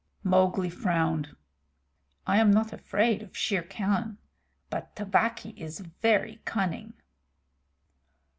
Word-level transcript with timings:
Mowgli 0.23 0.71
frowned. 0.71 1.35
"I 2.25 2.37
am 2.39 2.49
not 2.49 2.73
afraid 2.73 3.21
of 3.21 3.37
Shere 3.37 3.61
Khan, 3.61 4.17
but 4.71 4.95
Tabaqui 4.95 5.53
is 5.55 5.79
very 6.01 6.41
cunning." 6.43 6.93